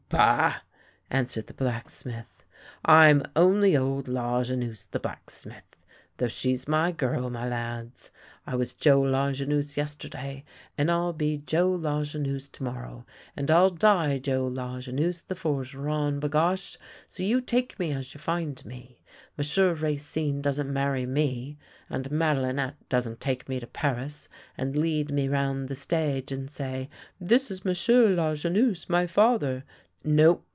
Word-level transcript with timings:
""Bah!" 0.11 0.57
answered 1.09 1.47
the 1.47 1.53
blacksmith. 1.53 2.43
"I'm 2.83 3.23
only 3.33 3.77
old 3.77 4.09
Lajeunesse 4.09 4.87
the 4.87 4.99
blacksmith, 4.99 5.77
though 6.17 6.27
she's 6.27 6.67
my 6.67 6.91
girl, 6.91 7.29
my 7.29 7.47
lads. 7.47 8.11
I 8.45 8.55
was 8.55 8.73
Joe 8.73 8.99
Lajeunesse 8.99 9.77
yesterday, 9.77 10.43
and 10.77 10.91
I'll 10.91 11.13
be 11.13 11.37
Joe 11.37 11.69
Lajeunesse 11.71 12.49
to 12.49 12.63
morrow, 12.63 13.05
and 13.37 13.49
I'll 13.49 13.69
die 13.69 14.17
Joe 14.19 14.49
Lajeunesse 14.53 15.21
the 15.21 15.33
forgeron— 15.33 16.19
bagosh! 16.19 16.75
So 17.07 17.23
you 17.23 17.39
take 17.39 17.79
me 17.79 17.93
as 17.93 18.13
you 18.13 18.19
find 18.19 18.63
me. 18.65 18.99
M'sieu' 19.37 19.73
Racine 19.75 20.41
doesn't 20.41 20.73
marry 20.73 21.05
me. 21.05 21.57
And 21.89 22.11
Madelinette 22.11 22.89
doesn't 22.89 23.21
take 23.21 23.47
me 23.47 23.61
to 23.61 23.67
Paris, 23.67 24.27
and 24.57 24.75
lead 24.75 25.09
me 25.09 25.29
round 25.29 25.69
the 25.69 25.75
stage 25.75 26.33
and 26.33 26.49
say,' 26.49 26.89
This 27.31 27.49
is 27.49 27.63
M'sieu' 27.63 28.09
Lajeunesse, 28.13 28.89
my 28.89 29.07
father.' 29.07 29.63
No. 30.03 30.41